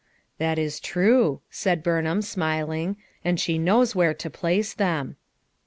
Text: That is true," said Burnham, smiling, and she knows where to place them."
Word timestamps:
That 0.39 0.57
is 0.57 0.79
true," 0.79 1.41
said 1.51 1.83
Burnham, 1.83 2.23
smiling, 2.23 2.97
and 3.23 3.39
she 3.39 3.59
knows 3.59 3.93
where 3.93 4.15
to 4.15 4.31
place 4.31 4.73
them." 4.73 5.15